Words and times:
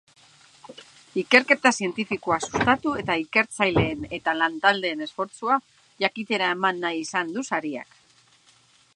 Ikerketa 1.21 1.71
zientifikoa 1.81 2.37
sustatu 2.45 2.93
eta 3.03 3.17
ikertzaileen 3.23 4.01
eta 4.19 4.33
lantaldeen 4.39 5.05
esfortzua 5.07 5.57
jakitera 6.05 6.49
eman 6.55 6.81
nahi 6.87 7.05
du 7.37 7.45
sariak. 7.51 7.97